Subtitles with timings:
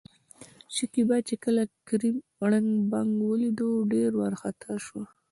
[0.75, 2.17] شکيبا چې کله کريم
[2.49, 3.59] ړنګ، بنګ ولېد
[3.91, 5.03] ډېره ورخطا شوه.